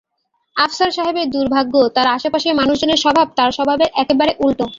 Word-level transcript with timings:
আফসার 0.55 0.91
সাহেবের 0.91 1.27
দুর্ভাগ্য, 1.29 1.75
তাঁর 1.95 2.07
আশেপাশের 2.07 2.53
মানুষজনের 2.55 3.01
স্বভাব 3.03 3.27
তাঁর 3.37 3.51
স্বভাবের 3.51 3.89
একেবারে 4.01 4.31
উল্টো। 4.39 4.65